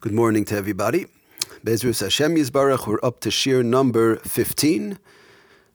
Good 0.00 0.12
morning 0.12 0.44
to 0.44 0.54
everybody. 0.54 1.06
Bezrus 1.64 2.02
Hashem 2.02 2.36
Yisbarach, 2.36 2.86
we're 2.86 3.00
up 3.02 3.18
to 3.18 3.32
Shir 3.32 3.64
number 3.64 4.14
15. 4.18 4.96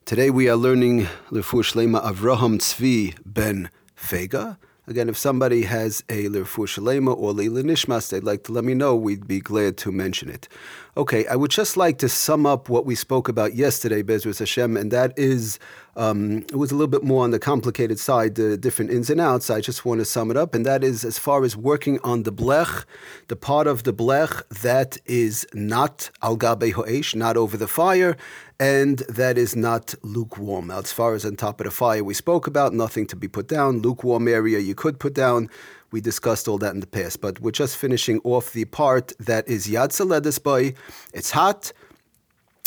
Today 0.05 0.29
we 0.29 0.47
are 0.47 0.55
learning 0.55 1.07
Lirfu 1.29 1.61
Shlema 1.61 2.01
Avraham 2.01 2.57
Tzvi 2.57 3.17
ben 3.25 3.69
Fega. 3.97 4.55
Again, 4.85 5.07
if 5.07 5.17
somebody 5.17 5.61
has 5.61 6.03
a 6.09 6.25
Lirfu 6.25 6.67
Shalema 6.67 7.15
or 7.17 7.31
Lila 7.31 7.63
Nishmas, 7.63 8.09
they'd 8.09 8.25
like 8.25 8.43
to 8.43 8.51
let 8.51 8.65
me 8.65 8.73
know, 8.73 8.97
we'd 8.97 9.25
be 9.25 9.39
glad 9.39 9.77
to 9.77 9.93
mention 9.93 10.27
it. 10.27 10.49
Okay, 10.97 11.25
I 11.27 11.37
would 11.37 11.51
just 11.51 11.77
like 11.77 11.99
to 11.99 12.09
sum 12.09 12.45
up 12.45 12.67
what 12.67 12.85
we 12.85 12.93
spoke 12.93 13.29
about 13.29 13.55
yesterday, 13.55 14.03
Bezrus 14.03 14.39
Hashem, 14.39 14.75
and 14.75 14.91
that 14.91 15.17
is, 15.17 15.57
um, 15.95 16.39
it 16.39 16.57
was 16.57 16.71
a 16.71 16.75
little 16.75 16.89
bit 16.89 17.01
more 17.01 17.23
on 17.23 17.31
the 17.31 17.39
complicated 17.39 17.97
side, 17.97 18.35
the 18.35 18.57
different 18.57 18.91
ins 18.91 19.09
and 19.09 19.21
outs. 19.21 19.49
I 19.49 19.61
just 19.61 19.85
want 19.85 20.01
to 20.01 20.05
sum 20.05 20.29
it 20.29 20.35
up, 20.35 20.53
and 20.53 20.65
that 20.65 20.83
is 20.83 21.05
as 21.05 21.17
far 21.17 21.45
as 21.45 21.55
working 21.55 21.97
on 22.03 22.23
the 22.23 22.33
blech, 22.33 22.83
the 23.29 23.37
part 23.37 23.67
of 23.67 23.83
the 23.83 23.93
blech 23.93 24.45
that 24.61 24.97
is 25.05 25.47
not 25.53 26.11
al 26.21 26.35
gabe 26.35 26.73
ho'esh, 26.73 27.15
not 27.15 27.37
over 27.37 27.55
the 27.55 27.69
fire, 27.69 28.17
and 28.59 28.99
that 29.09 29.37
is 29.37 29.55
not 29.55 29.95
lukewarm. 30.03 30.67
Now, 30.67 30.79
as 30.79 30.91
far 30.91 31.13
as 31.15 31.25
on 31.25 31.35
top 31.35 31.59
of 31.59 31.65
the 31.65 31.71
fire, 31.71 32.03
we 32.03 32.13
spoke 32.13 32.47
about 32.47 32.73
nothing 32.73 33.05
to 33.07 33.15
be 33.15 33.27
put 33.27 33.47
down. 33.47 33.81
Lukewarm 33.81 34.27
area 34.27 34.59
you 34.59 34.75
could 34.75 34.99
put 34.99 35.13
down. 35.13 35.49
We 35.91 36.01
discussed 36.01 36.47
all 36.47 36.57
that 36.59 36.73
in 36.73 36.79
the 36.79 36.87
past, 36.87 37.21
but 37.21 37.39
we're 37.39 37.51
just 37.51 37.77
finishing 37.77 38.19
off 38.23 38.53
the 38.53 38.65
part 38.65 39.13
that 39.19 39.47
is 39.47 39.67
Yad 39.67 39.89
Soledes 39.89 40.75
It's 41.13 41.31
hot, 41.31 41.71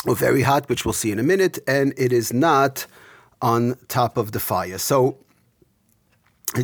or 0.07 0.15
very 0.15 0.43
hot, 0.43 0.69
which 0.69 0.85
we'll 0.85 0.93
see 0.93 1.11
in 1.11 1.19
a 1.19 1.25
minute, 1.25 1.59
and 1.67 1.93
it 1.97 2.13
is 2.13 2.33
not 2.33 2.87
on 3.43 3.75
top 3.89 4.17
of 4.17 4.33
the 4.33 4.41
fire. 4.41 4.79
So, 4.79 5.19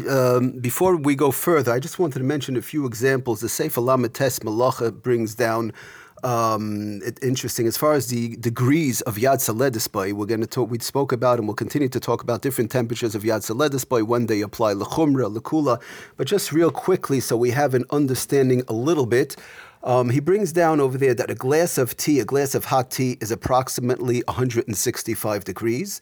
um, 0.08 0.52
before 0.60 0.96
we 0.96 1.14
go 1.14 1.32
further, 1.32 1.72
I 1.72 1.80
just 1.80 1.98
wanted 1.98 2.20
to 2.20 2.24
mention 2.24 2.56
a 2.56 2.62
few 2.62 2.86
examples. 2.86 3.40
The 3.40 3.48
Sefer 3.48 3.80
Lamed 3.80 4.14
Tes 4.14 4.38
Melachos 4.38 5.02
brings 5.02 5.34
down 5.34 5.72
um, 6.22 7.00
it, 7.04 7.18
interesting 7.22 7.66
as 7.66 7.76
far 7.76 7.94
as 7.94 8.08
the 8.08 8.36
degrees 8.36 9.00
of 9.02 9.16
Yad 9.16 9.38
Soledes 9.38 9.90
bo. 9.90 10.12
We're 10.14 10.26
going 10.26 10.40
to 10.40 10.46
talk. 10.46 10.70
We 10.70 10.78
spoke 10.78 11.12
about 11.12 11.38
and 11.38 11.48
we'll 11.48 11.54
continue 11.54 11.88
to 11.88 12.00
talk 12.00 12.22
about 12.22 12.42
different 12.42 12.70
temperatures 12.70 13.14
of 13.14 13.22
Yad 13.22 13.40
Soledes 13.40 13.88
bo 13.88 14.04
when 14.04 14.26
they 14.26 14.40
apply 14.40 14.74
lechumra, 14.74 15.34
lekula. 15.34 15.82
But 16.16 16.26
just 16.26 16.52
real 16.52 16.70
quickly, 16.70 17.20
so 17.20 17.36
we 17.36 17.50
have 17.50 17.74
an 17.74 17.84
understanding 17.90 18.62
a 18.68 18.72
little 18.72 19.06
bit. 19.06 19.36
Um, 19.84 20.10
he 20.10 20.20
brings 20.20 20.52
down 20.52 20.80
over 20.80 20.96
there 20.96 21.14
that 21.14 21.30
a 21.30 21.34
glass 21.34 21.76
of 21.76 21.96
tea, 21.96 22.20
a 22.20 22.24
glass 22.24 22.54
of 22.54 22.66
hot 22.66 22.90
tea, 22.90 23.18
is 23.20 23.32
approximately 23.32 24.22
165 24.28 25.44
degrees. 25.44 26.00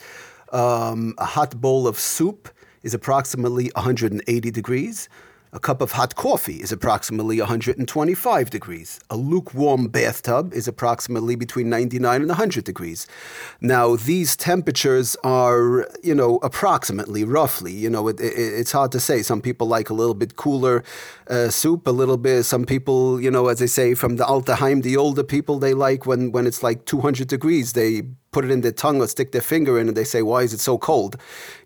Um, 0.52 1.14
a 1.16 1.24
hot 1.24 1.60
bowl 1.60 1.86
of 1.86 1.98
soup 1.98 2.50
is 2.82 2.92
approximately 2.92 3.70
180 3.74 4.50
degrees. 4.50 5.08
A 5.52 5.58
cup 5.58 5.80
of 5.80 5.92
hot 5.92 6.14
coffee 6.14 6.62
is 6.62 6.70
approximately 6.70 7.40
125 7.40 8.50
degrees. 8.50 9.00
A 9.10 9.16
lukewarm 9.16 9.88
bathtub 9.88 10.54
is 10.54 10.68
approximately 10.68 11.34
between 11.34 11.68
99 11.68 12.20
and 12.20 12.28
100 12.28 12.62
degrees. 12.62 13.08
Now, 13.60 13.96
these 13.96 14.36
temperatures 14.36 15.16
are, 15.24 15.88
you 16.04 16.14
know, 16.14 16.38
approximately, 16.44 17.24
roughly. 17.24 17.72
You 17.72 17.90
know, 17.90 18.06
it, 18.06 18.20
it, 18.20 18.32
it's 18.36 18.70
hard 18.70 18.92
to 18.92 19.00
say. 19.00 19.22
Some 19.22 19.40
people 19.40 19.66
like 19.66 19.90
a 19.90 19.94
little 19.94 20.14
bit 20.14 20.36
cooler 20.36 20.84
uh, 21.26 21.48
soup, 21.48 21.88
a 21.88 21.90
little 21.90 22.16
bit. 22.16 22.44
Some 22.44 22.64
people, 22.64 23.20
you 23.20 23.30
know, 23.30 23.48
as 23.48 23.58
they 23.58 23.66
say 23.66 23.94
from 23.94 24.16
the 24.16 24.24
Altaheim, 24.24 24.84
the 24.84 24.96
older 24.96 25.24
people, 25.24 25.58
they 25.58 25.74
like 25.74 26.06
when, 26.06 26.30
when 26.30 26.46
it's 26.46 26.62
like 26.62 26.84
200 26.84 27.26
degrees. 27.26 27.72
They 27.72 28.02
put 28.32 28.44
it 28.44 28.50
in 28.52 28.60
their 28.60 28.70
tongue 28.70 29.00
or 29.00 29.08
stick 29.08 29.32
their 29.32 29.40
finger 29.40 29.78
in 29.78 29.88
and 29.88 29.96
they 29.96 30.04
say, 30.04 30.22
Why 30.22 30.42
is 30.42 30.52
it 30.52 30.60
so 30.60 30.78
cold? 30.78 31.16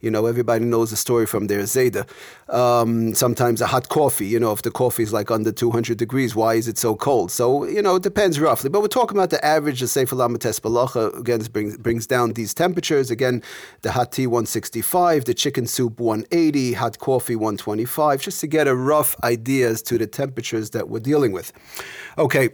You 0.00 0.10
know, 0.10 0.24
everybody 0.24 0.64
knows 0.64 0.90
the 0.90 0.96
story 0.96 1.26
from 1.26 1.46
their 1.46 1.66
Zeta. 1.66 2.06
Um, 2.48 3.14
sometimes 3.14 3.60
a 3.60 3.66
hot 3.66 3.90
coffee, 3.90 4.26
you 4.26 4.40
know, 4.40 4.52
if 4.52 4.62
the 4.62 4.70
coffee 4.70 5.02
is 5.02 5.12
like 5.12 5.30
under 5.30 5.52
200 5.52 5.98
degrees, 5.98 6.34
why 6.34 6.54
is 6.54 6.66
it 6.66 6.78
so 6.78 6.96
cold? 6.96 7.30
So, 7.30 7.64
you 7.64 7.82
know, 7.82 7.96
it 7.96 8.02
depends 8.02 8.40
roughly. 8.40 8.70
But 8.70 8.80
we're 8.80 8.88
talking 8.88 9.16
about 9.16 9.28
the 9.28 9.44
average, 9.44 9.80
the 9.80 9.88
Sefer 9.88 10.16
Lamed 10.16 10.40
Tes 10.40 10.58
Melachos, 10.60 11.18
again, 11.18 11.40
brings, 11.52 11.76
brings 11.76 12.06
down 12.06 12.32
these 12.32 12.54
temperatures. 12.54 13.10
Again, 13.10 13.42
the 13.82 13.92
hot 13.92 14.12
tea 14.12 14.26
165, 14.26 15.26
the 15.26 15.34
chicken 15.34 15.66
soup 15.66 16.00
180, 16.00 16.72
hot 16.72 16.98
coffee 16.98 17.36
125, 17.36 18.22
just 18.22 18.40
to 18.40 18.46
get 18.46 18.66
a 18.66 18.74
rough 18.74 19.16
idea 19.22 19.68
as 19.68 19.82
to 19.82 19.98
the 19.98 20.06
temperatures 20.06 20.70
that 20.70 20.88
we're 20.88 21.00
dealing 21.00 21.32
with. 21.32 21.52
Okay, 22.16 22.50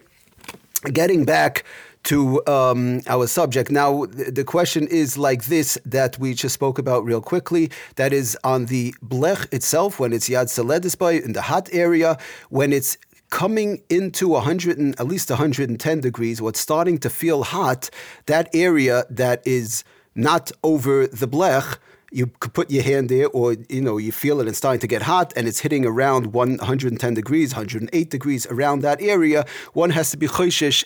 getting 0.92 1.24
back 1.24 1.64
to 2.04 2.44
um, 2.46 3.00
our 3.06 3.26
subject. 3.26 3.70
Now, 3.70 4.06
the 4.06 4.44
question 4.44 4.86
is 4.86 5.18
like 5.18 5.44
this 5.44 5.78
that 5.84 6.18
we 6.18 6.34
just 6.34 6.54
spoke 6.54 6.78
about 6.78 7.04
real 7.04 7.20
quickly. 7.20 7.70
That 7.96 8.12
is 8.12 8.36
on 8.42 8.66
the 8.66 8.94
blech 9.04 9.52
itself, 9.52 10.00
when 10.00 10.12
it's 10.12 10.28
yad 10.28 10.46
soledes 10.46 10.96
bo 10.98 11.08
in 11.08 11.32
the 11.32 11.42
hot 11.42 11.68
area, 11.72 12.18
when 12.48 12.72
it's 12.72 12.96
coming 13.30 13.80
into 13.88 14.28
100 14.28 14.78
and, 14.78 14.98
at 14.98 15.06
least 15.06 15.30
110 15.30 16.00
degrees, 16.00 16.42
what's 16.42 16.60
starting 16.60 16.98
to 16.98 17.08
feel 17.08 17.44
hot, 17.44 17.88
that 18.26 18.48
area 18.54 19.04
that 19.08 19.46
is 19.46 19.84
not 20.14 20.50
over 20.64 21.06
the 21.06 21.28
blech, 21.28 21.78
you 22.12 22.26
could 22.40 22.52
put 22.52 22.70
your 22.70 22.82
hand 22.82 23.08
there, 23.08 23.28
or 23.28 23.54
you 23.68 23.80
know, 23.80 23.98
you 23.98 24.10
feel 24.10 24.40
it, 24.40 24.48
it's 24.48 24.58
starting 24.58 24.80
to 24.80 24.88
get 24.88 25.02
hot, 25.02 25.32
and 25.36 25.46
it's 25.46 25.60
hitting 25.60 25.86
around 25.86 26.32
110 26.32 27.14
degrees, 27.14 27.54
108 27.54 28.10
degrees 28.10 28.46
around 28.46 28.80
that 28.80 29.00
area. 29.00 29.46
One 29.74 29.90
has 29.90 30.10
to 30.10 30.16
be 30.16 30.26
choishish 30.26 30.82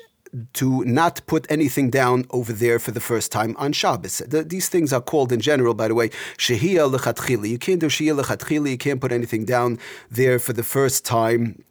to 0.55 0.85
not 0.85 1.21
put 1.27 1.47
anything 1.51 1.91
down 1.91 2.25
over 2.31 2.53
there 2.53 2.79
for 2.79 2.91
the 2.91 3.01
first 3.01 3.31
time 3.31 3.55
on 3.59 3.73
Shabbos. 3.73 4.19
The, 4.19 4.43
these 4.43 4.69
things 4.69 4.93
are 4.93 5.01
called 5.01 5.33
in 5.33 5.41
general, 5.41 5.75
by 5.75 5.89
the 5.89 5.95
way, 5.95 6.09
shehiyah 6.39 6.97
lechatchili. 6.97 7.49
You 7.49 7.59
can't 7.59 7.81
do 7.81 7.87
shehiyah 7.87 8.23
lechatchili. 8.23 8.71
You 8.71 8.79
can't 8.79 9.01
put 9.01 9.13
anything 9.13 9.45
down 9.45 9.79
there 10.11 10.39
for 10.39 10.53
the 10.53 10.63
first 10.63 11.05
time 11.05 11.63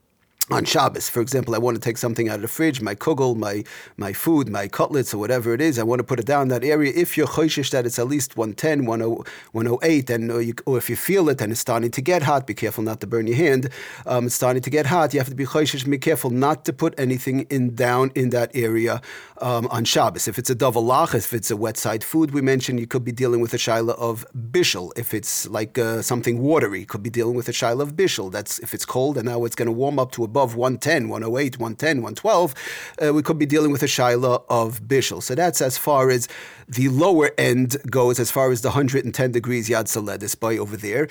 on 0.51 0.65
Shabbos, 0.65 1.07
for 1.07 1.21
example, 1.21 1.55
I 1.55 1.57
want 1.57 1.75
to 1.75 1.81
take 1.81 1.97
something 1.97 2.27
out 2.27 2.35
of 2.35 2.41
the 2.41 2.49
fridge, 2.49 2.81
my 2.81 2.95
kugel, 2.95 3.37
my 3.37 3.63
my 3.95 4.11
food, 4.11 4.49
my 4.49 4.67
cutlets, 4.67 5.13
or 5.13 5.17
whatever 5.17 5.53
it 5.53 5.61
is. 5.61 5.79
I 5.79 5.83
want 5.83 5.99
to 5.99 6.03
put 6.03 6.19
it 6.19 6.25
down 6.25 6.43
in 6.43 6.47
that 6.49 6.65
area. 6.65 6.91
If 6.93 7.15
you're 7.15 7.27
choishish 7.27 7.71
that 7.71 7.85
it's 7.85 7.97
at 7.97 8.07
least 8.07 8.35
110, 8.35 8.85
108, 8.85 10.09
and 10.09 10.31
or, 10.31 10.41
you, 10.41 10.53
or, 10.65 10.77
if 10.77 10.89
you 10.89 10.97
feel 10.97 11.29
it 11.29 11.39
and 11.39 11.53
it's 11.53 11.61
starting 11.61 11.91
to 11.91 12.01
get 12.01 12.23
hot, 12.23 12.45
be 12.45 12.53
careful 12.53 12.83
not 12.83 12.99
to 12.99 13.07
burn 13.07 13.25
your 13.25 13.37
hand. 13.37 13.69
Um, 14.05 14.25
it's 14.25 14.35
starting 14.35 14.61
to 14.61 14.69
get 14.69 14.85
hot. 14.85 15.13
You 15.13 15.21
have 15.21 15.29
to 15.29 15.35
be 15.35 15.45
choishish. 15.45 15.89
Be 15.89 15.97
careful 15.97 16.29
not 16.29 16.65
to 16.65 16.73
put 16.73 16.93
anything 16.99 17.41
in 17.49 17.73
down 17.73 18.11
in 18.13 18.31
that 18.31 18.51
area 18.53 19.01
um, 19.37 19.67
on 19.67 19.85
Shabbos. 19.85 20.27
If 20.27 20.37
it's 20.37 20.49
a 20.49 20.55
davar 20.55 20.83
lach, 20.83 21.15
if 21.15 21.31
it's 21.31 21.51
a 21.51 21.57
wet 21.57 21.77
side 21.77 22.03
food, 22.03 22.31
we 22.31 22.41
mentioned 22.41 22.81
you 22.81 22.87
could 22.87 23.05
be 23.05 23.13
dealing 23.13 23.39
with 23.39 23.53
a 23.53 23.57
shaila 23.57 23.97
of 23.97 24.25
bishul. 24.35 24.91
If 24.97 25.13
it's 25.13 25.47
like 25.47 25.77
uh, 25.77 26.01
something 26.01 26.41
watery, 26.41 26.83
could 26.83 27.01
be 27.01 27.09
dealing 27.09 27.35
with 27.35 27.47
a 27.47 27.53
shaila 27.53 27.83
of 27.83 27.95
bishul. 27.95 28.29
That's 28.29 28.59
if 28.59 28.73
it's 28.73 28.85
cold 28.85 29.17
and 29.17 29.25
now 29.25 29.45
it's 29.45 29.55
going 29.55 29.67
to 29.67 29.71
warm 29.71 29.99
up 29.99 30.11
to 30.11 30.32
above 30.33 30.55
110, 30.55 31.09
108, 31.09 31.59
110, 31.59 31.97
112, 31.97 32.55
uh, 33.03 33.13
we 33.13 33.21
could 33.21 33.37
be 33.37 33.45
dealing 33.45 33.71
with 33.71 33.83
a 33.83 33.91
shaila 33.97 34.43
of 34.49 34.81
bishul. 34.81 35.21
So 35.21 35.35
that's 35.35 35.61
as 35.61 35.77
far 35.77 36.09
as 36.09 36.27
the 36.67 36.89
lower 36.89 37.29
end 37.37 37.77
goes, 37.91 38.19
as 38.19 38.31
far 38.31 38.49
as 38.51 38.61
the 38.61 38.69
110 38.69 39.31
degrees 39.31 39.69
yad 39.69 39.85
soledes 39.85 40.33
bo 40.39 40.49
over 40.49 40.75
there. 40.75 41.07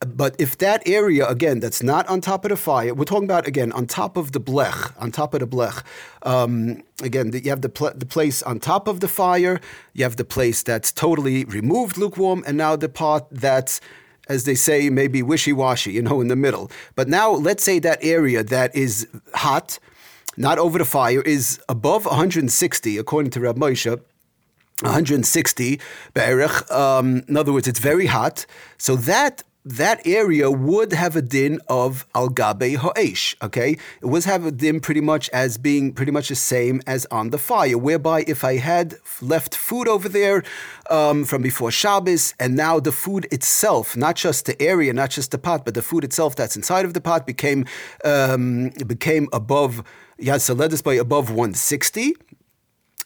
But 0.00 0.34
if 0.40 0.58
that 0.58 0.82
area, 0.86 1.24
again, 1.28 1.60
that's 1.60 1.82
not 1.82 2.06
on 2.08 2.20
top 2.20 2.44
of 2.44 2.50
the 2.50 2.56
fire, 2.56 2.92
we're 2.94 3.04
talking 3.04 3.30
about, 3.32 3.46
again, 3.46 3.70
on 3.72 3.86
top 3.86 4.16
of 4.16 4.32
the 4.32 4.40
blech, 4.40 4.92
on 5.00 5.12
top 5.12 5.34
of 5.34 5.40
the 5.40 5.46
blech. 5.46 5.82
Um, 6.22 6.82
again, 7.00 7.30
you 7.32 7.50
have 7.50 7.62
the, 7.62 7.68
pl- 7.68 7.94
the 7.94 8.06
place 8.06 8.42
on 8.42 8.58
top 8.58 8.88
of 8.88 8.98
the 8.98 9.08
fire, 9.08 9.60
you 9.92 10.02
have 10.02 10.16
the 10.16 10.24
place 10.24 10.64
that's 10.64 10.90
totally 10.90 11.44
removed 11.44 11.96
lukewarm, 11.96 12.42
and 12.46 12.56
now 12.56 12.74
the 12.76 12.88
part 12.88 13.24
that's 13.30 13.80
as 14.28 14.44
they 14.44 14.54
say, 14.54 14.90
maybe 14.90 15.22
wishy 15.22 15.52
washy, 15.52 15.92
you 15.92 16.02
know, 16.02 16.20
in 16.20 16.28
the 16.28 16.36
middle. 16.36 16.70
But 16.94 17.08
now 17.08 17.30
let's 17.30 17.62
say 17.62 17.78
that 17.80 17.98
area 18.02 18.42
that 18.42 18.74
is 18.74 19.06
hot, 19.34 19.78
not 20.36 20.58
over 20.58 20.78
the 20.78 20.84
fire, 20.84 21.20
is 21.22 21.60
above 21.68 22.06
160, 22.06 22.98
according 22.98 23.30
to 23.32 23.40
Rav 23.40 23.56
Moshe. 23.56 24.00
160 24.80 25.80
be'erich. 26.14 26.70
Um, 26.70 27.22
in 27.28 27.36
other 27.36 27.52
words, 27.52 27.68
it's 27.68 27.78
very 27.78 28.06
hot. 28.06 28.44
So 28.76 28.96
that 28.96 29.44
that 29.64 30.06
area 30.06 30.50
would 30.50 30.92
have 30.92 31.16
a 31.16 31.22
din 31.22 31.58
of 31.68 32.06
al 32.14 32.28
gabe 32.28 32.76
ha'esh. 32.76 33.34
Okay, 33.42 33.78
it 34.02 34.06
would 34.06 34.24
have 34.24 34.44
a 34.44 34.50
din 34.50 34.80
pretty 34.80 35.00
much 35.00 35.28
as 35.30 35.56
being 35.56 35.92
pretty 35.92 36.12
much 36.12 36.28
the 36.28 36.34
same 36.34 36.82
as 36.86 37.06
on 37.06 37.30
the 37.30 37.38
fire. 37.38 37.78
Whereby, 37.78 38.24
if 38.26 38.44
I 38.44 38.56
had 38.56 38.96
left 39.22 39.54
food 39.54 39.88
over 39.88 40.08
there 40.08 40.42
um, 40.90 41.24
from 41.24 41.42
before 41.42 41.70
Shabbos, 41.70 42.34
and 42.38 42.56
now 42.56 42.78
the 42.78 42.92
food 42.92 43.26
itself, 43.30 43.96
not 43.96 44.16
just 44.16 44.46
the 44.46 44.60
area, 44.60 44.92
not 44.92 45.10
just 45.10 45.30
the 45.30 45.38
pot, 45.38 45.64
but 45.64 45.74
the 45.74 45.82
food 45.82 46.04
itself 46.04 46.36
that's 46.36 46.56
inside 46.56 46.84
of 46.84 46.92
the 46.92 47.00
pot 47.00 47.26
became 47.26 47.64
um, 48.04 48.70
became 48.86 49.28
above 49.32 49.82
Yad 50.20 50.40
Soledes 50.40 50.82
bo 50.82 50.92
above 50.92 51.30
160. 51.30 52.14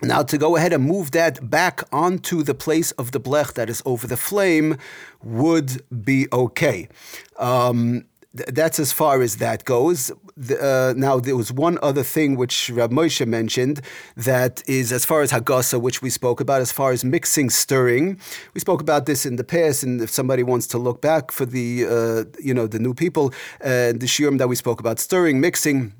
Now, 0.02 0.22
to 0.22 0.38
go 0.38 0.54
ahead 0.54 0.72
and 0.72 0.84
move 0.84 1.10
that 1.10 1.50
back 1.50 1.82
onto 1.92 2.44
the 2.44 2.54
place 2.54 2.92
of 2.92 3.10
the 3.10 3.18
blech 3.18 3.54
that 3.54 3.68
is 3.68 3.82
over 3.84 4.06
the 4.06 4.16
flame 4.16 4.76
would 5.24 5.82
be 6.04 6.28
okay. 6.32 6.88
Um, 7.36 8.04
th- 8.36 8.50
that's 8.52 8.78
as 8.78 8.92
far 8.92 9.22
as 9.22 9.38
that 9.38 9.64
goes. 9.64 10.12
Uh, 10.60 10.94
now, 10.96 11.18
there 11.18 11.34
was 11.34 11.52
one 11.52 11.80
other 11.82 12.04
thing 12.04 12.36
which 12.36 12.70
Rav 12.70 12.90
Moshe 12.90 13.26
mentioned 13.26 13.80
that 14.16 14.62
is 14.68 14.92
as 14.92 15.04
far 15.04 15.22
as 15.22 15.32
Hagasa, 15.32 15.80
which 15.80 16.00
we 16.00 16.10
spoke 16.10 16.40
about, 16.40 16.60
as 16.60 16.70
far 16.70 16.92
as 16.92 17.04
mixing, 17.04 17.50
stirring. 17.50 18.20
We 18.54 18.60
spoke 18.60 18.80
about 18.80 19.06
this 19.06 19.26
in 19.26 19.34
the 19.34 19.42
past, 19.42 19.82
and 19.82 20.00
if 20.00 20.10
somebody 20.10 20.44
wants 20.44 20.68
to 20.68 20.78
look 20.78 21.00
back 21.00 21.32
for 21.32 21.44
the, 21.44 21.86
uh, 21.86 22.38
you 22.38 22.54
know, 22.54 22.68
the 22.68 22.78
new 22.78 22.94
people, 22.94 23.32
uh, 23.64 23.90
the 23.98 24.06
shiurim 24.06 24.38
that 24.38 24.48
we 24.48 24.54
spoke 24.54 24.78
about, 24.78 25.00
stirring, 25.00 25.40
mixing, 25.40 25.92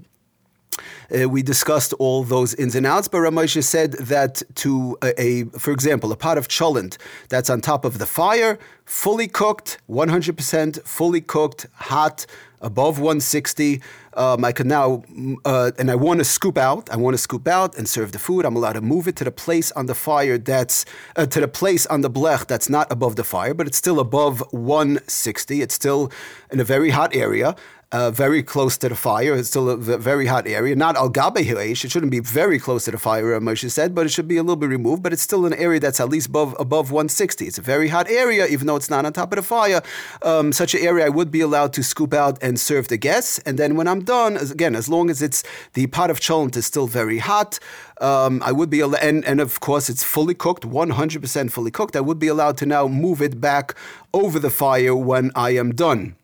Uh, 1.11 1.29
we 1.29 1.43
discussed 1.43 1.93
all 1.95 2.23
those 2.23 2.55
ins 2.55 2.75
and 2.75 2.87
outs, 2.87 3.09
but 3.09 3.21
Rav 3.21 3.33
Moshe 3.33 3.63
said 3.65 3.93
that 3.93 4.43
to 4.57 4.99
a, 5.03 5.21
a, 5.21 5.45
for 5.59 5.73
example, 5.73 6.13
a 6.13 6.17
pot 6.17 6.37
of 6.37 6.49
cholent 6.49 6.99
that's 7.29 7.49
on 7.49 7.61
top 7.61 7.85
of 7.85 7.99
the 7.99 8.07
fire, 8.07 8.59
fully 8.85 9.27
cooked, 9.27 9.79
100% 9.89 10.83
fully 10.87 11.21
cooked, 11.21 11.67
hot, 11.75 12.27
above 12.61 12.99
160. 12.99 13.81
Um, 14.15 14.45
I 14.45 14.53
can 14.53 14.69
now, 14.69 15.03
uh, 15.45 15.71
and 15.79 15.91
I 15.91 15.95
want 15.95 16.19
to 16.19 16.25
scoop 16.25 16.59
out. 16.59 16.91
I 16.91 16.97
want 16.97 17.15
to 17.15 17.19
scoop 17.19 17.47
out 17.47 17.77
and 17.79 17.89
serve 17.89 18.13
the 18.13 18.19
food. 18.19 18.45
I'm 18.45 18.57
allowed 18.57 18.73
to 18.73 18.81
move 18.81 19.07
it 19.07 19.17
to 19.17 19.25
the 19.25 19.31
place 19.31 19.71
on 19.73 19.87
the 19.87 19.95
fire 19.95 20.39
that's 20.39 20.85
uh, 21.17 21.27
to 21.27 21.41
the 21.41 21.49
place 21.49 21.87
on 21.87 22.01
the 22.01 22.11
blech 22.11 22.47
that's 22.47 22.69
not 22.69 22.91
above 22.91 23.17
the 23.17 23.25
fire, 23.25 23.55
but 23.55 23.67
it's 23.67 23.79
still 23.79 24.01
above 24.01 24.43
160. 24.51 25.63
It's 25.63 25.75
still 25.75 26.11
in 26.51 26.59
a 26.61 26.65
very 26.65 26.91
hot 26.91 27.15
area 27.15 27.55
uh, 27.91 28.11
very 28.11 28.43
close 28.43 28.77
to 28.79 28.89
the 28.89 28.95
fire. 28.95 29.35
It's 29.35 29.49
still 29.49 29.71
a 29.71 29.77
very 29.77 30.27
hot 30.27 30.47
area. 30.47 30.77
Not 30.77 30.97
al 30.97 31.09
gabe 31.09 31.39
It 31.39 31.77
shouldn't 31.77 32.11
be 32.11 32.21
very 32.21 32.59
close 32.59 32.85
to 32.85 32.91
the 32.91 32.99
fire, 32.99 33.35
uh, 33.35 33.41
Moshe 33.41 33.71
said, 33.71 33.95
but 33.95 34.05
it 34.05 34.11
should 34.11 34.29
be 34.29 34.37
a 34.37 34.43
little 34.43 34.57
bit 34.57 34.69
removed. 34.69 35.03
But 35.03 35.13
it's 35.13 35.23
still 35.23 35.47
an 35.47 35.55
area 35.55 35.81
that's 35.81 36.01
at 36.01 36.09
least 36.09 36.29
above 36.29 36.55
above 36.59 36.91
160. 36.91 37.47
It's 37.47 37.59
a 37.59 37.63
very 37.63 37.89
hot 37.89 38.11
area, 38.11 38.47
even 38.47 38.67
though 38.67 38.77
it's 38.77 38.91
not 38.91 39.07
on 39.07 39.13
top 39.13 39.33
of 39.33 39.37
the 39.37 39.43
fire. 39.43 39.83
Um, 40.23 40.53
such 40.53 40.75
an 40.75 40.81
area 40.83 41.07
I 41.07 41.09
would 41.09 41.31
be 41.31 41.41
allowed 41.41 41.73
to 41.75 41.83
scoop 41.83 42.13
out 42.13 42.43
and 42.49 42.59
serve 42.59 42.89
the 42.89 42.97
guests. 42.97 43.39
And 43.47 43.59
then 43.59 43.77
when 43.77 43.87
I'm 43.87 44.03
done, 44.03 44.37
again, 44.37 44.75
as 44.75 44.89
long 44.89 45.11
as 45.11 45.23
it's 45.23 45.45
the 45.75 45.87
pot 45.87 46.11
of 46.11 46.19
cholent 46.19 46.57
is 46.57 46.67
still 46.67 46.87
very 46.87 47.19
hot, 47.19 47.59
um, 48.01 48.43
I 48.45 48.53
would 48.53 48.71
be 48.71 48.81
and 48.81 49.25
and 49.25 49.41
of 49.41 49.61
course 49.61 49.89
it's 49.89 50.03
fully 50.03 50.35
cooked, 50.35 50.65
100% 50.65 51.51
fully 51.51 51.71
cooked. 51.71 51.95
I 51.95 52.01
would 52.01 52.19
be 52.19 52.29
allowed 52.29 52.57
to 52.59 52.67
now 52.67 52.89
move 52.89 53.23
it 53.23 53.41
back 53.41 53.75
over 54.13 54.39
the 54.41 54.51
fire 54.51 54.97
when 54.97 55.31
I 55.35 55.51
am 55.51 55.75
done 55.75 56.17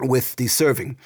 with 0.00 0.36
the 0.36 0.46
serving. 0.46 0.96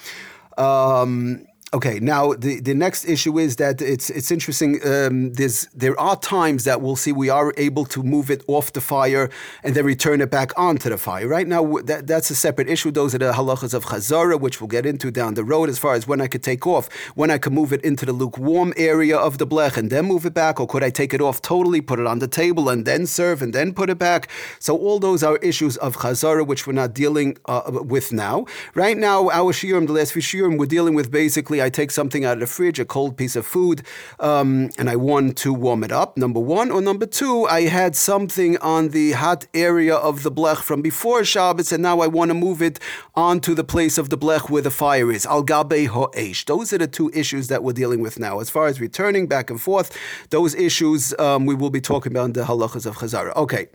Um, 0.57 1.45
Okay, 1.73 1.99
now 1.99 2.33
the, 2.33 2.59
the 2.61 2.75
next 2.75 3.05
issue 3.05 3.39
is 3.39 3.55
that 3.55 3.81
it's 3.81 4.11
it's 4.11 4.29
interesting. 4.29 4.79
Um, 4.85 5.33
there's 5.33 5.67
there 5.73 5.99
are 5.99 6.15
times 6.15 6.63
that 6.65 6.79
we'll 6.79 6.95
see 6.95 7.11
we 7.11 7.29
are 7.29 7.53
able 7.57 7.85
to 7.85 8.03
move 8.03 8.29
it 8.29 8.43
off 8.47 8.71
the 8.71 8.81
fire 8.81 9.31
and 9.63 9.75
then 9.75 9.83
return 9.83 10.21
it 10.21 10.29
back 10.29 10.57
onto 10.57 10.89
the 10.89 10.97
fire. 10.97 11.27
Right 11.27 11.47
now, 11.47 11.63
that, 11.85 12.05
that's 12.05 12.29
a 12.29 12.35
separate 12.35 12.69
issue. 12.69 12.91
Those 12.91 13.15
are 13.15 13.17
the 13.17 13.33
halachas 13.33 13.73
of 13.73 13.85
chazara, 13.85 14.39
which 14.39 14.61
we'll 14.61 14.67
get 14.67 14.85
into 14.85 15.09
down 15.09 15.33
the 15.33 15.43
road. 15.43 15.67
As 15.67 15.79
far 15.79 15.95
as 15.95 16.07
when 16.07 16.21
I 16.21 16.27
could 16.27 16.43
take 16.43 16.67
off, 16.67 16.87
when 17.15 17.31
I 17.31 17.39
could 17.39 17.51
move 17.51 17.73
it 17.73 17.81
into 17.83 18.05
the 18.05 18.13
lukewarm 18.13 18.71
area 18.77 19.17
of 19.17 19.39
the 19.39 19.47
blech 19.47 19.75
and 19.75 19.89
then 19.89 20.05
move 20.05 20.25
it 20.25 20.35
back, 20.35 20.59
or 20.59 20.67
could 20.67 20.83
I 20.83 20.91
take 20.91 21.15
it 21.15 21.19
off 21.19 21.41
totally, 21.41 21.81
put 21.81 21.99
it 21.99 22.05
on 22.05 22.19
the 22.19 22.27
table 22.27 22.69
and 22.69 22.85
then 22.85 23.07
serve 23.07 23.41
and 23.41 23.53
then 23.53 23.73
put 23.73 23.89
it 23.89 23.97
back? 23.97 24.29
So 24.59 24.77
all 24.77 24.99
those 24.99 25.23
are 25.23 25.37
issues 25.37 25.77
of 25.77 25.97
chazara, 25.97 26.45
which 26.45 26.67
we're 26.67 26.73
not 26.73 26.93
dealing 26.93 27.37
uh, 27.45 27.63
with 27.83 28.13
now. 28.13 28.45
Right 28.75 28.97
now, 28.97 29.31
our 29.31 29.51
shiurim, 29.51 29.87
the 29.87 29.93
last 29.93 30.13
few 30.13 30.21
shiurim, 30.21 30.59
we're 30.59 30.67
dealing 30.67 30.93
with 30.93 31.11
basically 31.11 31.54
I 31.61 31.69
take 31.69 31.91
something 31.91 32.25
out 32.25 32.33
of 32.33 32.39
the 32.39 32.47
fridge, 32.47 32.79
a 32.79 32.85
cold 32.85 33.17
piece 33.17 33.35
of 33.35 33.45
food, 33.45 33.83
um, 34.19 34.69
and 34.77 34.89
I 34.89 34.95
want 34.95 35.37
to 35.37 35.53
warm 35.53 35.83
it 35.83 35.91
up, 35.91 36.17
number 36.17 36.39
one. 36.39 36.71
Or 36.71 36.81
number 36.81 37.05
two, 37.05 37.45
I 37.45 37.63
had 37.63 37.95
something 37.95 38.57
on 38.57 38.89
the 38.89 39.13
hot 39.13 39.45
area 39.53 39.95
of 39.95 40.23
the 40.23 40.31
blech 40.31 40.57
from 40.57 40.81
before 40.81 41.23
Shabbos, 41.23 41.71
and 41.71 41.83
now 41.83 41.99
I 41.99 42.07
want 42.07 42.29
to 42.29 42.35
move 42.35 42.61
it 42.61 42.79
onto 43.15 43.53
the 43.53 43.63
place 43.63 43.97
of 43.97 44.09
the 44.09 44.17
blech 44.17 44.49
where 44.49 44.61
the 44.61 44.71
fire 44.71 45.11
is. 45.11 45.25
Al 45.25 45.43
gabe 45.43 45.87
ho'esh. 45.87 46.45
Those 46.45 46.73
are 46.73 46.77
the 46.77 46.87
two 46.87 47.09
issues 47.13 47.47
that 47.47 47.63
we're 47.63 47.73
dealing 47.73 48.01
with 48.01 48.19
now. 48.19 48.39
As 48.39 48.49
far 48.49 48.67
as 48.67 48.79
returning 48.79 49.27
back 49.27 49.49
and 49.49 49.61
forth, 49.61 49.97
those 50.29 50.55
issues 50.55 51.13
um, 51.19 51.45
we 51.45 51.55
will 51.55 51.69
be 51.69 51.81
talking 51.81 52.11
about 52.11 52.25
in 52.25 52.33
the 52.33 52.43
halachas 52.43 52.85
of 52.85 52.97
Chazara. 52.97 53.35
Okay. 53.35 53.67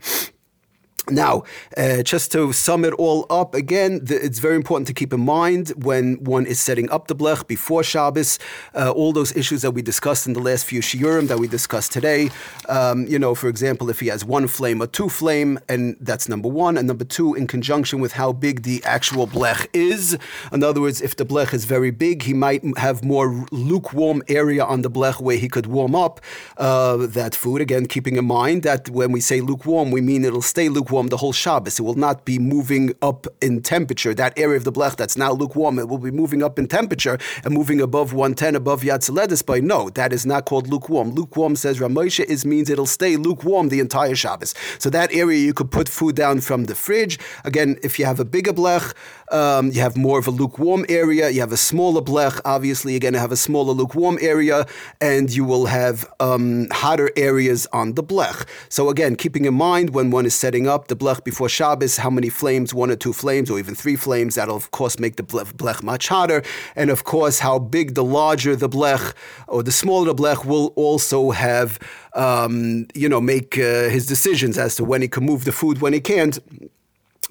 Now, 1.08 1.44
uh, 1.76 2.02
just 2.02 2.30
to 2.32 2.52
sum 2.52 2.84
it 2.84 2.92
all 2.94 3.26
up 3.30 3.54
again, 3.54 4.04
the, 4.04 4.22
it's 4.22 4.38
very 4.38 4.54
important 4.54 4.86
to 4.88 4.94
keep 4.94 5.12
in 5.12 5.20
mind 5.20 5.70
when 5.76 6.22
one 6.22 6.46
is 6.46 6.60
setting 6.60 6.90
up 6.90 7.08
the 7.08 7.16
blech 7.16 7.46
before 7.46 7.82
Shabbos, 7.82 8.38
uh, 8.74 8.90
all 8.90 9.12
those 9.12 9.34
issues 9.34 9.62
that 9.62 9.72
we 9.72 9.82
discussed 9.82 10.26
in 10.26 10.34
the 10.34 10.40
last 10.40 10.66
few 10.66 10.80
shiurim 10.80 11.26
that 11.28 11.38
we 11.38 11.48
discussed 11.48 11.92
today. 11.92 12.30
Um, 12.68 13.06
you 13.06 13.18
know, 13.18 13.34
for 13.34 13.48
example, 13.48 13.88
if 13.90 14.00
he 14.00 14.08
has 14.08 14.24
one 14.24 14.46
flame 14.46 14.82
or 14.82 14.86
two 14.86 15.08
flame, 15.08 15.58
and 15.68 15.96
that's 16.00 16.28
number 16.28 16.48
one, 16.48 16.76
and 16.76 16.86
number 16.86 17.04
two, 17.04 17.34
in 17.34 17.46
conjunction 17.46 18.00
with 18.00 18.12
how 18.12 18.32
big 18.32 18.62
the 18.62 18.82
actual 18.84 19.26
blech 19.26 19.68
is. 19.72 20.18
In 20.52 20.62
other 20.62 20.80
words, 20.80 21.00
if 21.00 21.16
the 21.16 21.24
blech 21.24 21.54
is 21.54 21.64
very 21.64 21.90
big, 21.90 22.22
he 22.22 22.34
might 22.34 22.62
have 22.78 23.02
more 23.02 23.46
lukewarm 23.50 24.22
area 24.28 24.64
on 24.64 24.82
the 24.82 24.90
blech 24.90 25.20
where 25.20 25.38
he 25.38 25.48
could 25.48 25.66
warm 25.66 25.94
up 25.94 26.20
uh, 26.58 26.98
that 26.98 27.34
food. 27.34 27.60
Again, 27.60 27.86
keeping 27.86 28.16
in 28.16 28.26
mind 28.26 28.62
that 28.62 28.90
when 28.90 29.12
we 29.12 29.20
say 29.20 29.40
lukewarm, 29.40 29.90
we 29.90 30.00
mean 30.00 30.24
it'll 30.24 30.42
stay 30.42 30.68
lukewarm 30.68 30.89
lukewarm 30.90 31.06
the 31.06 31.18
whole 31.18 31.32
Shabbos. 31.32 31.78
It 31.78 31.82
will 31.82 31.94
not 31.94 32.24
be 32.24 32.40
moving 32.40 32.92
up 33.00 33.28
in 33.40 33.62
temperature. 33.62 34.12
That 34.12 34.36
area 34.36 34.56
of 34.56 34.64
the 34.64 34.72
blech 34.72 34.96
that's 34.96 35.16
now 35.16 35.30
lukewarm, 35.32 35.78
it 35.78 35.88
will 35.88 35.98
be 35.98 36.10
moving 36.10 36.42
up 36.42 36.58
in 36.58 36.66
temperature 36.66 37.16
and 37.44 37.54
moving 37.54 37.80
above 37.80 38.12
110, 38.12 38.56
above 38.56 38.82
Yad 38.82 38.98
Soledes. 38.98 39.46
But 39.46 39.62
no, 39.62 39.88
that 39.90 40.12
is 40.12 40.26
not 40.26 40.46
called 40.46 40.66
lukewarm. 40.66 41.12
Lukewarm 41.12 41.54
says 41.54 41.80
Rav 41.80 41.92
Moshe 41.92 42.24
is 42.24 42.44
means 42.44 42.68
it'll 42.68 42.86
stay 42.86 43.16
lukewarm 43.16 43.68
the 43.68 43.78
entire 43.78 44.16
Shabbos. 44.16 44.52
So 44.80 44.90
that 44.90 45.14
area 45.14 45.38
you 45.38 45.54
could 45.54 45.70
put 45.70 45.88
food 45.88 46.16
down 46.16 46.40
from 46.40 46.64
the 46.64 46.74
fridge. 46.74 47.20
Again, 47.44 47.78
if 47.84 48.00
you 48.00 48.04
have 48.04 48.18
a 48.18 48.24
bigger 48.24 48.52
blech, 48.52 48.92
um, 49.30 49.70
you 49.70 49.80
have 49.80 49.96
more 49.96 50.18
of 50.18 50.26
a 50.26 50.32
lukewarm 50.32 50.84
area. 50.88 51.30
You 51.30 51.38
have 51.38 51.52
a 51.52 51.56
smaller 51.56 52.02
blech. 52.02 52.40
Obviously, 52.44 52.94
you're 52.94 53.00
going 53.00 53.14
to 53.14 53.20
have 53.20 53.30
a 53.30 53.36
smaller 53.36 53.72
lukewarm 53.72 54.18
area, 54.20 54.66
and 55.00 55.30
you 55.30 55.44
will 55.44 55.66
have 55.66 56.10
um, 56.18 56.66
hotter 56.72 57.10
areas 57.16 57.68
on 57.72 57.94
the 57.94 58.02
blech. 58.02 58.44
So 58.68 58.88
again, 58.88 59.14
keeping 59.14 59.44
in 59.44 59.54
mind 59.54 59.90
when 59.90 60.10
one 60.10 60.26
is 60.26 60.34
setting 60.34 60.66
up 60.66 60.79
the 60.88 60.96
blech 60.96 61.24
before 61.24 61.48
Shabbos, 61.48 61.96
how 61.96 62.10
many 62.10 62.28
flames, 62.28 62.74
one 62.74 62.90
or 62.90 62.96
two 62.96 63.12
flames, 63.12 63.50
or 63.50 63.58
even 63.58 63.74
three 63.74 63.96
flames, 63.96 64.34
that'll 64.34 64.56
of 64.56 64.70
course 64.70 64.98
make 64.98 65.16
the 65.16 65.22
blech 65.22 65.82
much 65.82 66.08
hotter. 66.08 66.42
And 66.76 66.90
of 66.90 67.04
course, 67.04 67.38
how 67.38 67.58
big 67.58 67.94
the 67.94 68.04
larger 68.04 68.56
the 68.56 68.68
blech 68.68 69.14
or 69.48 69.62
the 69.62 69.72
smaller 69.72 70.06
the 70.06 70.14
blech 70.14 70.44
will 70.44 70.68
also 70.76 71.30
have, 71.30 71.78
um, 72.14 72.86
you 72.94 73.08
know, 73.08 73.20
make 73.20 73.58
uh, 73.58 73.88
his 73.88 74.06
decisions 74.06 74.58
as 74.58 74.76
to 74.76 74.84
when 74.84 75.02
he 75.02 75.08
can 75.08 75.24
move 75.24 75.44
the 75.44 75.52
food, 75.52 75.80
when 75.80 75.92
he 75.92 76.00
can't 76.00 76.38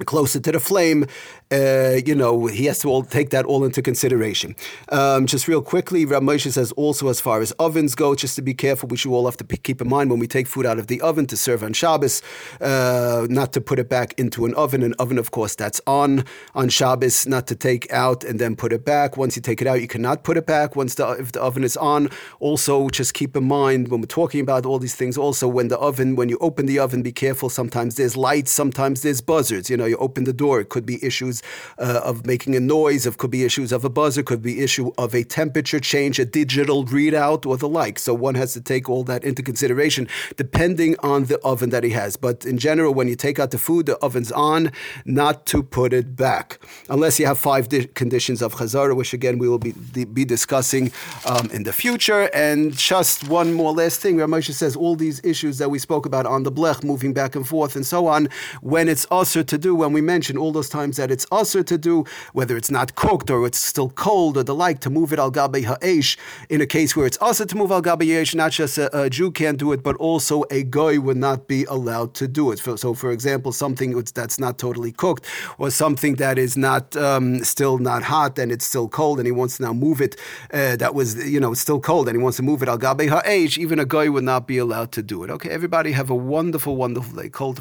closer 0.06 0.40
to 0.40 0.52
the 0.52 0.60
flame, 0.60 1.06
uh, 1.52 1.98
you 2.06 2.14
know, 2.14 2.46
he 2.46 2.66
has 2.66 2.80
to 2.80 2.88
all 2.88 3.04
take 3.04 3.32
that 3.32 3.46
all 3.46 3.64
into 3.64 3.82
consideration. 3.82 4.56
Um, 4.90 5.26
just 5.26 5.48
real 5.48 5.62
quickly, 5.62 6.06
Rav 6.06 6.22
Moshe 6.22 6.52
says 6.52 6.72
also 6.74 7.08
as 7.08 7.20
far 7.20 7.42
as 7.42 7.52
ovens 7.54 7.96
go, 7.96 8.16
just 8.16 8.36
to 8.36 8.42
be 8.42 8.54
careful, 8.54 8.88
we 8.88 8.98
should 8.98 9.12
all 9.12 9.26
have 9.26 9.38
to 9.38 9.58
keep 9.58 9.82
in 9.82 9.90
mind 9.90 10.10
when 10.10 10.20
we 10.20 10.28
take 10.28 10.48
food 10.48 10.66
out 10.66 10.78
of 10.78 10.88
the 10.88 11.02
oven 11.02 11.26
to 11.28 11.38
serve 11.38 11.64
on 11.64 11.74
Shabbos, 11.74 12.22
uh, 12.62 13.26
not 13.30 13.54
to 13.54 13.62
put 13.62 13.80
it 13.80 13.90
back 13.90 14.14
into 14.20 14.46
an 14.46 14.54
oven. 14.54 14.84
An 14.84 14.94
oven, 15.00 15.18
of 15.18 15.32
course, 15.32 15.56
that's 15.56 15.82
on 15.88 16.24
on 16.54 16.70
Shabbos, 16.70 17.28
not 17.28 17.48
to 17.48 17.56
take 17.56 17.92
out 17.92 18.24
and 18.24 18.40
then 18.40 18.56
put 18.56 18.72
it 18.72 18.86
back. 18.86 19.18
Once 19.18 19.36
you 19.36 19.42
take 19.42 19.62
it 19.62 19.68
out, 19.68 19.82
you 19.82 19.88
cannot 19.88 20.24
put 20.24 20.38
it 20.38 20.46
back. 20.46 20.76
Once 20.76 20.96
the 20.96 21.08
if 21.14 21.32
the 21.32 21.42
oven 21.42 21.64
is 21.64 21.78
on, 21.78 22.10
also 22.40 22.90
just 22.90 23.14
keep 23.14 23.36
in 23.36 23.46
mind 23.46 23.88
when 23.88 24.02
we're 24.02 24.08
talking 24.08 24.42
about 24.42 24.66
all 24.66 24.80
these 24.80 24.96
things. 24.96 25.18
Also, 25.18 25.48
when 25.48 25.68
the 25.68 25.80
oven, 25.80 26.16
when 26.16 26.30
you 26.30 26.38
open 26.40 26.66
the 26.68 26.80
oven, 26.80 27.02
be 27.02 27.12
careful. 27.12 27.50
Sometimes 27.50 27.96
there's 27.96 28.16
lights, 28.16 28.52
sometimes 28.52 29.02
there's 29.02 29.22
buzzards. 29.22 29.70
You 29.70 29.78
know, 29.78 29.89
you 29.90 29.98
open 29.98 30.24
the 30.24 30.34
door, 30.34 30.60
it 30.60 30.70
could 30.70 30.86
be 30.86 31.04
issues 31.04 31.42
uh, 31.78 32.02
of 32.04 32.26
making 32.26 32.56
a 32.56 32.60
noise, 32.60 33.06
it 33.06 33.18
could 33.18 33.32
be 33.32 33.44
issues 33.44 33.72
of 33.72 33.84
a 33.84 33.90
buzzer, 33.90 34.22
It 34.22 34.28
could 34.28 34.42
be 34.42 34.62
issue 34.62 34.92
of 34.98 35.14
a 35.14 35.24
temperature 35.24 35.80
change, 35.80 36.20
a 36.20 36.26
digital 36.26 36.86
readout, 36.86 37.46
or 37.46 37.58
the 37.58 37.68
like. 37.68 38.00
So 38.00 38.14
one 38.14 38.36
has 38.36 38.54
to 38.54 38.62
take 38.62 38.90
all 38.90 39.04
that 39.06 39.24
into 39.24 39.42
consideration 39.42 40.08
depending 40.36 40.96
on 41.00 41.26
the 41.26 41.40
oven 41.40 41.70
that 41.70 41.84
he 41.84 41.92
has. 41.92 42.16
But 42.18 42.46
in 42.46 42.58
general, 42.58 42.94
when 42.94 43.08
you 43.08 43.16
take 43.16 43.40
out 43.40 43.52
the 43.52 43.58
food, 43.58 43.86
the 43.86 43.98
oven's 43.98 44.32
on, 44.32 44.72
not 45.06 45.46
to 45.48 45.64
put 45.64 45.94
it 45.94 46.16
back, 46.16 46.60
unless 46.90 47.20
you 47.20 47.26
have 47.26 47.40
five 47.40 47.70
di- 47.70 47.88
conditions 47.88 48.42
of 48.42 48.56
chazara, 48.56 48.96
which 48.96 49.14
again 49.14 49.38
we 49.38 49.48
will 49.48 49.60
be 49.60 49.74
be 50.06 50.26
discussing 50.26 50.92
um, 51.26 51.50
in 51.52 51.64
the 51.64 51.74
future. 51.74 52.30
And 52.34 52.74
just 52.76 53.28
one 53.30 53.54
more 53.54 53.74
last 53.74 54.02
thing, 54.02 54.18
Rav 54.18 54.30
Moshe 54.30 54.54
says 54.54 54.76
all 54.76 54.96
these 54.96 55.22
issues 55.24 55.58
that 55.58 55.70
we 55.70 55.80
spoke 55.80 56.06
about 56.06 56.26
on 56.26 56.44
the 56.44 56.52
blech, 56.52 56.84
moving 56.84 57.14
back 57.14 57.36
and 57.36 57.48
forth 57.48 57.76
and 57.76 57.86
so 57.86 58.08
on, 58.08 58.30
when 58.62 58.88
it's 58.90 59.06
assur 59.12 59.44
to 59.44 59.58
do, 59.58 59.76
when 59.80 59.94
we 59.94 60.02
mention 60.02 60.38
all 60.38 60.52
those 60.52 60.70
times 60.70 60.98
that 60.98 61.10
it's 61.10 61.26
assur 61.32 61.64
to 61.64 61.78
do, 61.78 62.06
whether 62.34 62.56
it's 62.56 62.70
not 62.70 62.96
cooked 62.96 63.30
or 63.30 63.46
it's 63.48 63.60
still 63.60 63.90
cold 63.90 64.38
or 64.38 64.44
the 64.44 64.54
like, 64.54 64.80
to 64.82 64.90
move 64.90 65.12
it 65.14 65.20
al 65.20 65.32
gabe 65.32 65.64
ha'esh, 65.66 66.18
in 66.50 66.62
a 66.62 66.66
case 66.68 66.96
where 66.96 67.08
it's 67.08 67.18
assur 67.22 67.46
to 67.46 67.58
move 67.58 67.72
al 67.72 67.82
gabe 67.82 68.04
ha'esh, 68.04 68.36
not 68.36 68.52
just 68.52 68.78
a, 68.78 68.86
a, 68.98 69.10
Jew 69.10 69.32
can't 69.32 69.58
do 69.58 69.72
it, 69.72 69.82
but 69.82 69.96
also 69.96 70.44
a 70.52 70.64
goy 70.64 71.00
would 71.00 71.18
not 71.18 71.48
be 71.48 71.64
allowed 71.66 72.14
to 72.16 72.28
do 72.28 72.52
it. 72.52 72.60
So, 72.60 72.94
for 72.94 73.12
example, 73.12 73.52
something 73.52 73.92
that's 74.14 74.40
not 74.40 74.58
totally 74.60 74.92
cooked 74.92 75.26
or 75.58 75.72
something 75.72 76.16
that 76.16 76.38
is 76.38 76.56
not 76.56 76.96
um, 76.96 77.44
still 77.44 77.78
not 77.78 78.04
hot 78.04 78.38
and 78.38 78.52
it's 78.52 78.66
still 78.66 78.88
cold 78.88 79.20
and 79.20 79.26
he 79.26 79.32
wants 79.32 79.58
to 79.58 79.64
now 79.64 79.74
move 79.74 80.02
it, 80.02 80.16
uh, 80.54 80.76
that 80.76 80.94
was, 80.94 81.08
you 81.28 81.40
know, 81.40 81.52
it's 81.54 81.62
still 81.62 81.80
cold 81.80 82.08
and 82.08 82.18
he 82.18 82.22
wants 82.22 82.38
to 82.38 82.44
move 82.44 82.62
it 82.62 82.70
al 82.70 82.78
gabe 82.78 83.10
ha'esh, 83.10 83.58
even 83.58 83.80
a 83.80 83.86
goy 83.86 84.12
would 84.12 84.24
not 84.24 84.46
be 84.46 84.58
allowed 84.58 84.92
to 84.92 85.02
do 85.02 85.24
it. 85.24 85.30
Okay, 85.30 85.50
everybody 85.50 85.94
have 85.94 86.10
a 86.10 86.16
wonderful, 86.16 86.76
wonderful 86.76 87.16
day. 87.22 87.30
Kol 87.30 87.56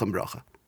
and 0.00 0.14
bracha. 0.14 0.42